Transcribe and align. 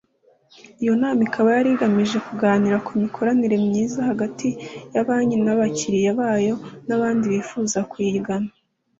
Iyo 0.81 0.93
nama 1.01 1.21
ikaba 1.27 1.47
yarigamije 1.55 2.17
kuganira 2.27 2.77
ku 2.85 2.91
mikoranire 3.01 3.55
myiza 3.67 3.99
hagati 4.09 4.47
ya 4.93 5.03
Banki 5.07 5.37
n’abakiriya 5.41 6.11
bayo 6.21 6.55
n’abandi 6.87 7.23
bifuza 7.33 7.79
kuyigana 7.91 8.49